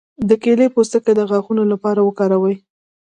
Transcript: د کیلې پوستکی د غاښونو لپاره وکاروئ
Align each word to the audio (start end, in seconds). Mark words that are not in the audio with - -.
د 0.29 0.31
کیلې 0.43 0.67
پوستکی 0.75 1.13
د 1.15 1.21
غاښونو 1.29 1.63
لپاره 1.71 1.99
وکاروئ 2.07 2.55